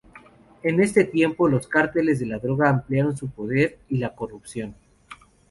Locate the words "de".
2.19-2.25